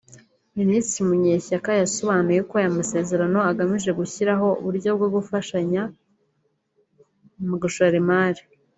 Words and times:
Minisitiri 0.57 1.03
Munyeshyaka 1.09 1.71
yasobanuye 1.81 2.39
ko 2.49 2.53
aya 2.59 2.77
masezerano 2.79 3.39
agamije 3.51 3.89
gushyiraho 3.99 4.47
uburyo 4.59 4.89
bwo 4.97 5.07
gufashanya 5.15 5.81
mu 7.47 7.55
gushora 7.63 7.95
imari 8.03 8.41